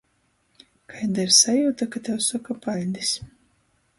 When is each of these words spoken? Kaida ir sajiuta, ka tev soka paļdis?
Kaida 0.93 1.25
ir 1.27 1.33
sajiuta, 1.41 1.87
ka 1.95 2.03
tev 2.09 2.19
soka 2.31 2.57
paļdis? 2.65 3.15